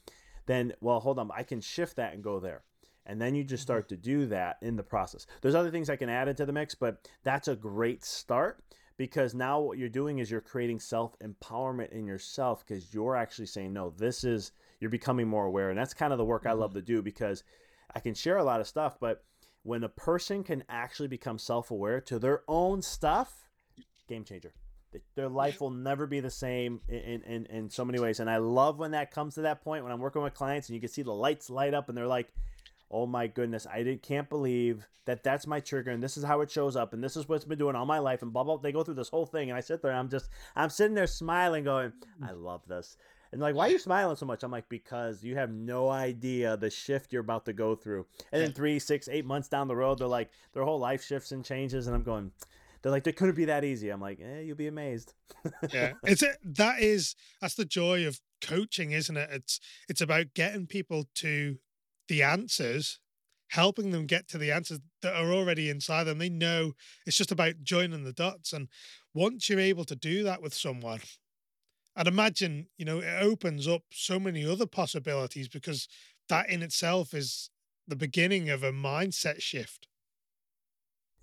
[0.48, 2.64] then well, hold on, I can shift that and go there
[3.12, 5.28] and then you just start to do that in the process.
[5.42, 8.64] There's other things I can add into the mix, but that's a great start
[8.96, 13.48] because now what you're doing is you're creating self empowerment in yourself because you're actually
[13.48, 15.72] saying, no, this is, you're becoming more aware.
[15.72, 16.80] And that's kind of the work I love mm-hmm.
[16.80, 17.44] to do because
[17.94, 19.26] I can share a lot of stuff, but
[19.64, 23.50] when a person can actually become self aware to their own stuff,
[24.08, 24.54] game changer.
[25.16, 28.20] Their life will never be the same in, in, in so many ways.
[28.20, 30.76] And I love when that comes to that point when I'm working with clients and
[30.76, 32.34] you can see the lights light up and they're like,
[32.92, 36.42] oh my goodness, I did, can't believe that that's my trigger and this is how
[36.42, 38.58] it shows up and this is what's been doing all my life and blah blah.
[38.58, 41.08] They go through this whole thing and I sit there, I'm just, I'm sitting there
[41.08, 42.98] smiling, going, I love this.
[43.32, 44.44] And like, why are you smiling so much?
[44.44, 48.06] I'm like, because you have no idea the shift you're about to go through.
[48.32, 51.32] And then three, six, eight months down the road, they're like, their whole life shifts
[51.32, 52.32] and changes, and I'm going.
[52.82, 53.90] They're like, it couldn't be that easy.
[53.90, 55.14] I'm like, eh, you'll be amazed.
[55.72, 59.30] yeah, it's a, that is that's the joy of coaching, isn't it?
[59.32, 61.58] It's it's about getting people to
[62.12, 63.00] the answers,
[63.52, 66.18] helping them get to the answers that are already inside them.
[66.18, 66.74] They know
[67.06, 68.52] it's just about joining the dots.
[68.52, 68.68] And
[69.14, 71.00] once you're able to do that with someone,
[71.96, 75.88] I'd imagine, you know, it opens up so many other possibilities because
[76.28, 77.50] that in itself is
[77.88, 79.88] the beginning of a mindset shift.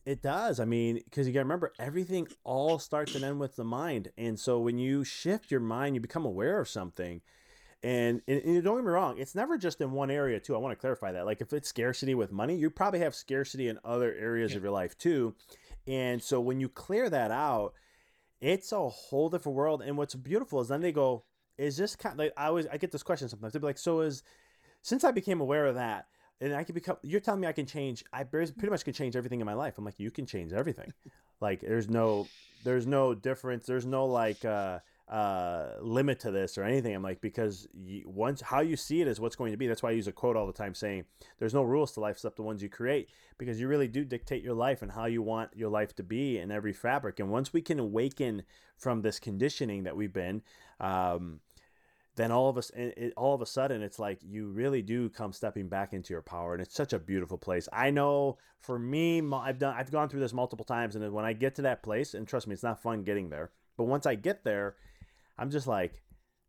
[0.07, 0.59] It does.
[0.59, 4.09] I mean, because you got to remember, everything all starts and ends with the mind.
[4.16, 7.20] And so when you shift your mind, you become aware of something
[7.82, 10.54] and, and, and, don't get me wrong, it's never just in one area too.
[10.54, 11.26] I want to clarify that.
[11.26, 14.56] Like if it's scarcity with money, you probably have scarcity in other areas yeah.
[14.56, 15.34] of your life too.
[15.86, 17.74] And so when you clear that out,
[18.40, 19.82] it's a whole different world.
[19.82, 21.24] And what's beautiful is then they go,
[21.56, 23.52] is this kind of, like I always I get this question sometimes.
[23.52, 24.22] They'd be like, so is
[24.82, 26.06] since I became aware of that,
[26.40, 29.16] and I can become you're telling me I can change I pretty much can change
[29.16, 29.76] everything in my life.
[29.76, 30.92] I'm like, you can change everything.
[31.40, 32.28] like there's no
[32.64, 33.66] there's no difference.
[33.66, 36.94] There's no like uh uh, limit to this or anything.
[36.94, 39.66] I'm like, because you, once how you see it is what's going to be.
[39.66, 41.04] That's why I use a quote all the time saying,
[41.38, 44.42] there's no rules to life except the ones you create, because you really do dictate
[44.42, 47.20] your life and how you want your life to be in every fabric.
[47.20, 48.42] And once we can awaken
[48.76, 50.42] from this conditioning that we've been,
[50.78, 51.40] um,
[52.16, 55.32] then all of us, it, all of a sudden, it's like you really do come
[55.32, 57.68] stepping back into your power, and it's such a beautiful place.
[57.72, 61.32] I know for me, I've done, I've gone through this multiple times, and when I
[61.32, 64.16] get to that place, and trust me, it's not fun getting there, but once I
[64.16, 64.74] get there,
[65.38, 66.03] I'm just like,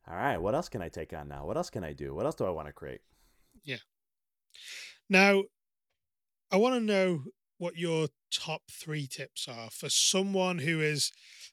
[0.07, 1.45] all right, what else can I take on now?
[1.45, 2.15] What else can I do?
[2.15, 3.01] What else do I want to create?
[3.63, 3.77] Yeah.
[5.09, 5.43] Now,
[6.51, 7.23] I want to know
[7.59, 11.11] what your top three tips are for someone who is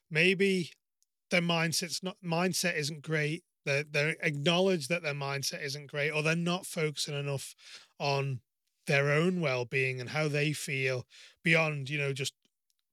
[0.09, 0.71] maybe
[1.29, 3.43] their mindset's not mindset isn't great.
[3.65, 7.53] They they acknowledge that their mindset isn't great, or they're not focusing enough
[7.99, 8.39] on
[8.87, 11.05] their own well being and how they feel
[11.43, 12.33] beyond you know just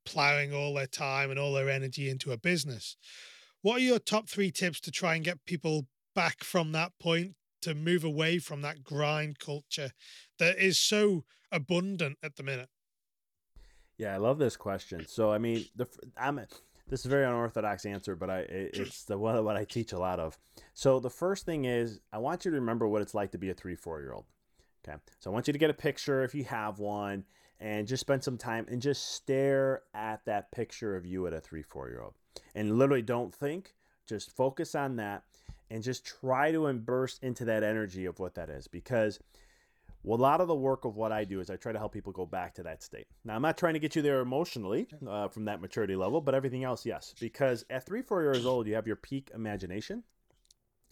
[0.04, 2.96] plowing all their time and all their energy into a business.
[3.64, 7.32] What are your top three tips to try and get people back from that point
[7.62, 9.92] to move away from that grind culture
[10.38, 12.68] that is so abundant at the minute?
[13.96, 15.06] Yeah, I love this question.
[15.08, 15.86] So, I mean, the
[16.18, 16.36] I'm
[16.88, 19.98] this is a very unorthodox answer, but I it's the one what I teach a
[19.98, 20.38] lot of.
[20.74, 23.48] So, the first thing is I want you to remember what it's like to be
[23.48, 24.26] a three, four year old.
[24.86, 27.24] Okay, so I want you to get a picture if you have one,
[27.60, 31.40] and just spend some time and just stare at that picture of you at a
[31.40, 32.12] three, four year old,
[32.54, 33.74] and literally don't think,
[34.06, 35.22] just focus on that,
[35.70, 39.18] and just try to burst into that energy of what that is because
[40.04, 41.94] well, a lot of the work of what I do is I try to help
[41.94, 43.06] people go back to that state.
[43.24, 46.34] Now, I'm not trying to get you there emotionally uh, from that maturity level, but
[46.34, 47.14] everything else, yes.
[47.18, 50.02] Because at three, four years old, you have your peak imagination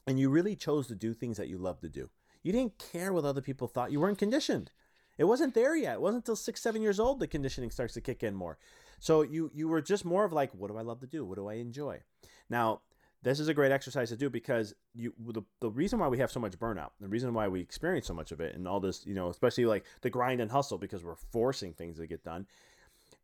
[0.07, 2.09] and you really chose to do things that you love to do.
[2.42, 3.92] You didn't care what other people thought.
[3.92, 4.72] You weren't conditioned.
[5.18, 5.94] It wasn't there yet.
[5.94, 8.59] It wasn't until six, seven years old the conditioning starts to kick in more.
[9.03, 11.25] So you you were just more of like, what do I love to do?
[11.25, 12.03] What do I enjoy?
[12.49, 12.83] Now,
[13.25, 16.31] this is a great exercise to do because you the, the reason why we have
[16.31, 19.05] so much burnout the reason why we experience so much of it and all this
[19.05, 22.47] you know especially like the grind and hustle because we're forcing things to get done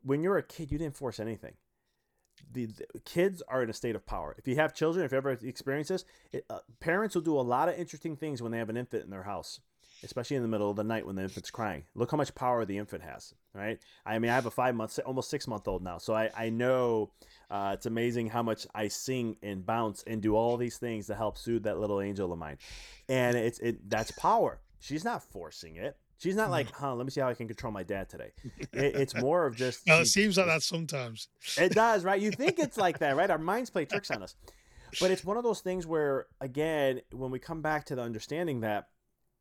[0.03, 1.55] when you're a kid you didn't force anything
[2.53, 5.19] the, the kids are in a state of power if you have children if you
[5.19, 8.59] ever experience this it, uh, parents will do a lot of interesting things when they
[8.59, 9.61] have an infant in their house
[10.05, 11.85] especially in the middle of the night when the infant's crying.
[11.95, 13.79] Look how much power the infant has, right?
[14.07, 16.51] I mean, I have a five month, almost six month old now, so I, I
[16.51, 17.11] know
[17.51, 21.15] uh, it's amazing how much I sing and bounce and do all these things to
[21.15, 22.59] help soothe that little angel of mine,
[23.09, 24.61] and it's it that's power.
[24.81, 25.97] She's not forcing it.
[26.19, 28.33] She's not like, huh, let me see how I can control my dad today.
[28.73, 29.87] It, it's more of just.
[29.87, 31.29] well, it seems like that sometimes.
[31.57, 32.21] It does, right?
[32.21, 33.31] You think it's like that, right?
[33.31, 34.35] Our minds play tricks on us.
[35.01, 38.61] But it's one of those things where, again, when we come back to the understanding
[38.61, 38.89] that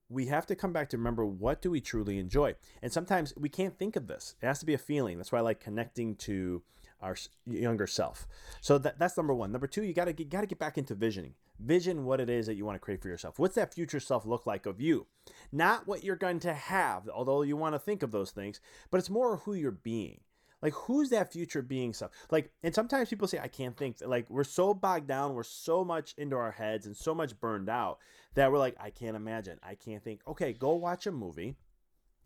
[0.09, 2.55] we have to come back to remember what do we truly enjoy.
[2.81, 4.35] And sometimes we can't think of this.
[4.41, 5.17] It has to be a feeling.
[5.17, 6.61] That's why i like connecting to
[7.01, 7.15] our
[7.45, 8.27] younger self.
[8.61, 9.51] So that, that's number one.
[9.51, 11.33] Number two you got to got to get back into visioning.
[11.59, 13.39] Vision what it is that you want to create for yourself.
[13.39, 15.07] What's that future self look like of you?
[15.51, 18.97] Not what you're going to have although you want to think of those things but
[18.97, 20.21] it's more who you're being.
[20.61, 23.97] Like who's that future being stuff like and sometimes people say i can't think.
[24.03, 27.69] Like we're so bogged down we're so much into our heads and so much burned
[27.69, 27.99] out
[28.38, 29.60] that we're like i can't imagine.
[29.62, 31.56] I can't think okay go watch a movie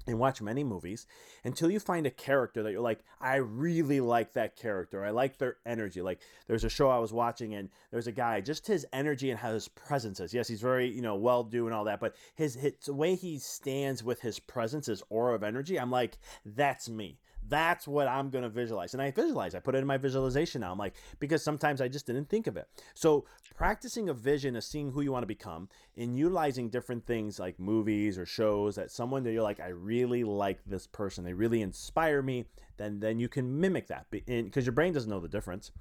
[0.08, 1.06] and watch many movies
[1.43, 5.06] until you find a character that you're like i really like that character.
[5.06, 6.02] I like their energy.
[6.02, 9.39] Like there's a show i was watching and there's a guy just his energy and
[9.39, 10.34] how his presence is.
[10.34, 13.15] Yes he's very you know well do and all that but his, his the way
[13.15, 17.19] he stands with his presence his aura of energy i'm like that's me
[17.51, 18.93] that's what I'm going to visualize.
[18.93, 20.71] And I visualize, I put it in my visualization now.
[20.71, 22.67] I'm like, because sometimes I just didn't think of it.
[22.95, 27.39] So, practicing a vision of seeing who you want to become and utilizing different things
[27.39, 31.33] like movies or shows that someone that you're like, I really like this person, they
[31.33, 32.45] really inspire me,
[32.77, 35.71] then, then you can mimic that because your brain doesn't know the difference.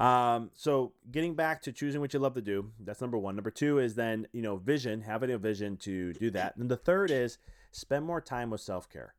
[0.00, 3.36] Um, so, getting back to choosing what you love to do, that's number one.
[3.36, 6.56] Number two is then, you know, vision, having a vision to do that.
[6.56, 7.38] And the third is
[7.70, 9.14] spend more time with self care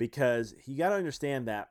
[0.00, 1.68] because you got to understand that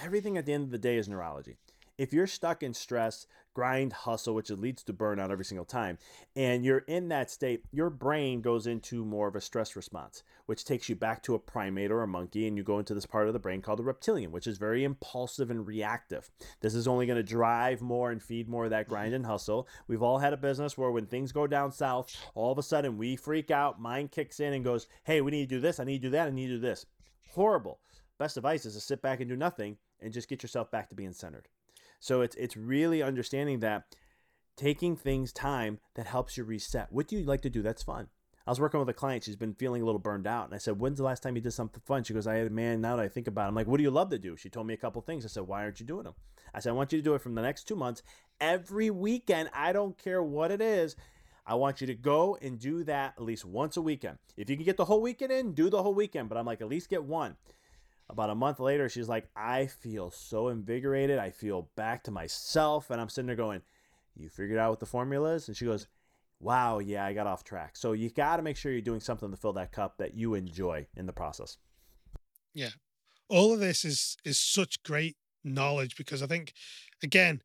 [0.00, 1.56] everything at the end of the day is neurology.
[1.98, 5.98] If you're stuck in stress, grind, hustle, which leads to burnout every single time,
[6.36, 10.64] and you're in that state, your brain goes into more of a stress response, which
[10.64, 13.26] takes you back to a primate or a monkey, and you go into this part
[13.26, 16.30] of the brain called the reptilian, which is very impulsive and reactive.
[16.60, 18.94] This is only going to drive more and feed more of that mm-hmm.
[18.94, 19.66] grind and hustle.
[19.88, 22.96] We've all had a business where when things go down south, all of a sudden
[22.96, 25.84] we freak out, mind kicks in and goes, Hey, we need to do this, I
[25.84, 26.86] need to do that, I need to do this
[27.30, 27.80] horrible.
[28.18, 30.94] Best advice is to sit back and do nothing and just get yourself back to
[30.94, 31.48] being centered.
[32.00, 33.94] So it's it's really understanding that
[34.56, 36.92] taking things time that helps you reset.
[36.92, 37.62] What do you like to do?
[37.62, 38.08] That's fun.
[38.46, 39.24] I was working with a client.
[39.24, 40.46] She's been feeling a little burned out.
[40.46, 42.02] And I said, When's the last time you did something fun?
[42.02, 43.76] She goes, I had a man, now that I think about it, I'm like, What
[43.76, 44.36] do you love to do?
[44.36, 45.24] She told me a couple things.
[45.24, 46.14] I said, Why aren't you doing them?
[46.52, 48.02] I said, I want you to do it from the next two months.
[48.40, 50.96] Every weekend, I don't care what it is.
[51.44, 54.18] I want you to go and do that at least once a weekend.
[54.36, 56.28] If you can get the whole weekend in, do the whole weekend.
[56.28, 57.36] But I'm like, at least get one.
[58.08, 61.18] About a month later, she's like, I feel so invigorated.
[61.18, 62.90] I feel back to myself.
[62.90, 63.62] And I'm sitting there going,
[64.16, 65.48] You figured out what the formula is?
[65.48, 65.88] And she goes,
[66.38, 67.76] Wow, yeah, I got off track.
[67.76, 70.34] So you got to make sure you're doing something to fill that cup that you
[70.34, 71.56] enjoy in the process.
[72.54, 72.70] Yeah.
[73.28, 76.52] All of this is is such great knowledge because I think
[77.02, 77.42] again,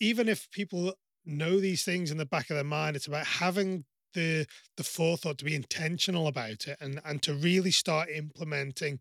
[0.00, 0.94] even if people
[1.24, 2.96] know these things in the back of their mind.
[2.96, 4.46] It's about having the
[4.76, 8.98] the forethought to be intentional about it and and to really start implementing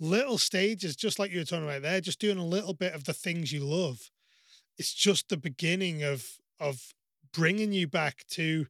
[0.00, 3.04] little stages, just like you were talking about there, just doing a little bit of
[3.04, 4.10] the things you love.
[4.76, 6.26] It's just the beginning of
[6.60, 6.94] of
[7.32, 8.66] bringing you back to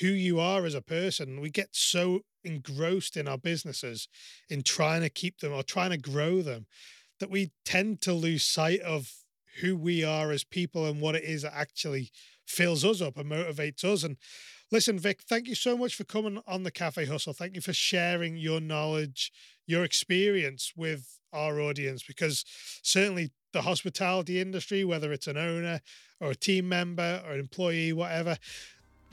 [0.00, 1.40] who you are as a person.
[1.40, 4.08] We get so engrossed in our businesses
[4.48, 6.66] in trying to keep them or trying to grow them
[7.20, 9.12] that we tend to lose sight of
[9.60, 12.10] who we are as people and what it is that actually
[12.46, 14.02] fills us up and motivates us.
[14.02, 14.16] And
[14.70, 17.32] listen, Vic, thank you so much for coming on the Cafe Hustle.
[17.32, 19.32] Thank you for sharing your knowledge,
[19.66, 22.44] your experience with our audience, because
[22.82, 25.80] certainly the hospitality industry, whether it's an owner
[26.20, 28.36] or a team member or an employee, whatever,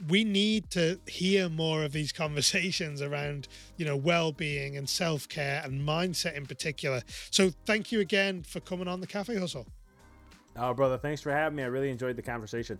[0.08, 5.86] we need to hear more of these conversations around you know well-being and self-care and
[5.86, 9.66] mindset in particular so thank you again for coming on the cafe hustle
[10.56, 11.62] oh brother thanks for having me.
[11.62, 12.78] I really enjoyed the conversation.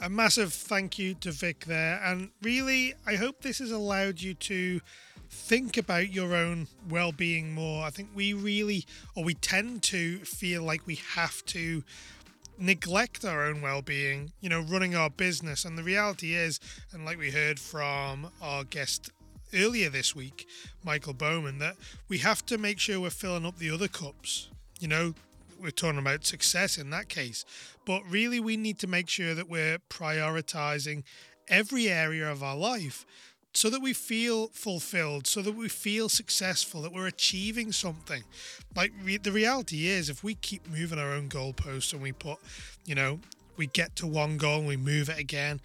[0.00, 2.00] A massive thank you to vic there.
[2.04, 4.80] And really i hope this has allowed you to
[5.30, 7.84] think about your own well-being more.
[7.84, 11.84] I think we really or we tend to feel like we have to
[12.60, 15.64] neglect our own well-being you know running our business.
[15.64, 16.60] And the reality is
[16.92, 19.10] and like we heard from our guest
[19.54, 20.46] earlier this week
[20.84, 21.74] michael bowman that
[22.08, 25.14] we have to make sure we're filling up the other cups you know
[25.60, 27.44] we're talking about success in that case
[27.84, 31.02] but really we need to make sure that we're prioritizing
[31.48, 33.06] every area of our life
[33.54, 38.22] so that we feel fulfilled, so that we feel successful, that we're achieving something.
[38.76, 42.38] Like re- the reality is, if we keep moving our own goalposts and we put,
[42.84, 43.20] you know,
[43.56, 45.60] we get to one goal and we move it again,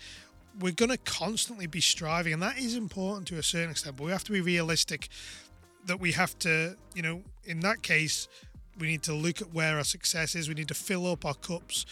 [0.60, 2.34] we're going to constantly be striving.
[2.34, 5.10] And that is important to a certain extent, but we have to be realistic
[5.86, 8.28] that we have to, you know, in that case,
[8.80, 10.48] we need to look at where our success is.
[10.48, 11.86] We need to fill up our cups,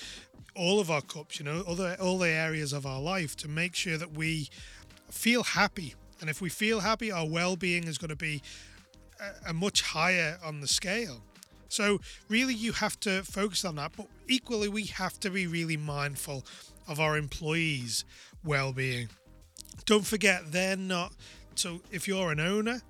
[0.56, 3.76] all of our cups, you know, other all the areas of our life to make
[3.76, 4.50] sure that we
[5.10, 5.96] feel happy.
[6.20, 8.42] And if we feel happy, our well being is going to be
[9.20, 11.22] a, a much higher on the scale.
[11.68, 13.94] So, really, you have to focus on that.
[13.96, 16.44] But equally, we have to be really mindful
[16.88, 18.04] of our employees'
[18.44, 19.08] well being.
[19.86, 21.14] Don't forget, they're not.
[21.56, 22.82] So, if you're an owner,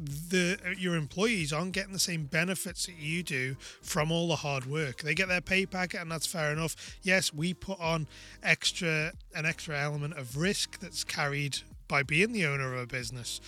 [0.00, 4.66] the your employees aren't getting the same benefits that you do from all the hard
[4.66, 5.02] work.
[5.02, 6.98] They get their pay packet, and that's fair enough.
[7.02, 8.06] Yes, we put on
[8.42, 13.40] extra an extra element of risk that's carried by being the owner of a business,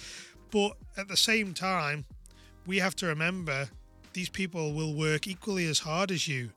[0.51, 2.05] but at the same time,
[2.67, 3.69] we have to remember
[4.13, 6.51] these people will work equally as hard as you.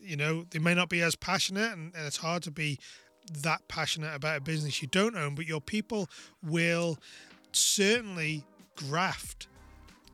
[0.00, 2.78] You know, they may not be as passionate, and, and it's hard to be
[3.42, 6.08] that passionate about a business you don't own, but your people
[6.42, 6.98] will
[7.52, 8.44] certainly
[8.76, 9.48] graft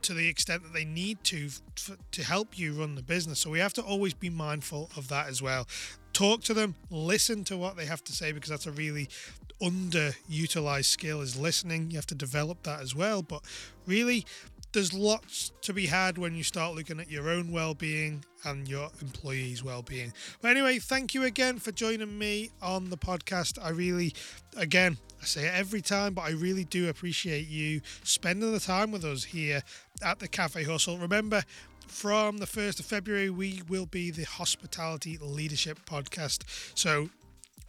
[0.02, 3.38] to the extent that they need to f- to help you run the business.
[3.38, 5.66] So we have to always be mindful of that as well.
[6.12, 9.08] Talk to them, listen to what they have to say because that's a really
[9.62, 11.90] underutilized skill is listening.
[11.90, 13.42] You have to develop that as well, but
[13.86, 14.26] really
[14.72, 18.90] there's lots to be had when you start looking at your own well-being and your
[19.00, 20.12] employees' well-being.
[20.40, 23.62] But anyway, thank you again for joining me on the podcast.
[23.62, 24.14] I really
[24.56, 28.90] again, I say it every time, but I really do appreciate you spending the time
[28.90, 29.62] with us here
[30.04, 30.98] at the Cafe Hustle.
[30.98, 31.44] Remember,
[31.86, 36.42] from the 1st of February, we will be the Hospitality Leadership Podcast.
[36.76, 37.08] So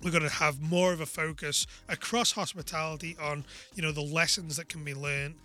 [0.02, 3.46] we're going to have more of a focus across hospitality on,
[3.76, 5.36] you know, the lessons that can be learned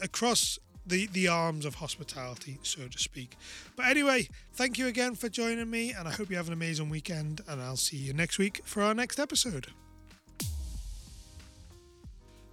[0.00, 3.36] across the the arms of hospitality, so to speak.
[3.76, 6.90] But anyway, thank you again for joining me, and I hope you have an amazing
[6.90, 7.40] weekend.
[7.48, 9.68] And I'll see you next week for our next episode.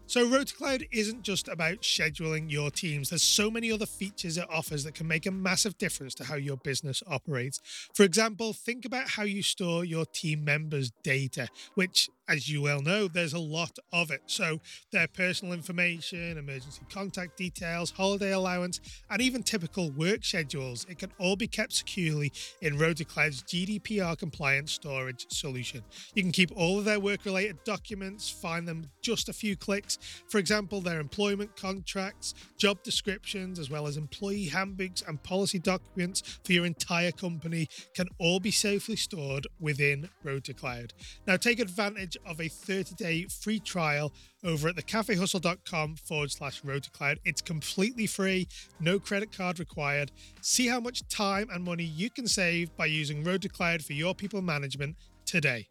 [0.10, 3.10] So, RotaCloud isn't just about scheduling your teams.
[3.10, 6.36] There's so many other features it offers that can make a massive difference to how
[6.36, 7.60] your business operates.
[7.93, 12.82] For example, think about how you store your team members' data, which as you well
[12.82, 14.22] know, there's a lot of it.
[14.26, 14.60] So,
[14.91, 18.80] their personal information, emergency contact details, holiday allowance,
[19.10, 22.32] and even typical work schedules, it can all be kept securely
[22.62, 25.84] in RotaCloud's GDPR compliant storage solution.
[26.16, 29.97] You can keep all of their work related documents, find them just a few clicks.
[30.28, 36.39] For example, their employment contracts, job descriptions, as well as employee handbooks and policy documents
[36.43, 40.91] for your entire company can all be safely stored within RotaCloud.
[41.26, 47.18] Now, take advantage of a 30 day free trial over at thecafehustle.com forward slash rotacloud.
[47.26, 48.48] It's completely free,
[48.80, 50.12] no credit card required.
[50.41, 54.41] See how much time and money you can save by using RotaCloud for your people
[54.41, 54.95] management
[55.26, 55.68] today.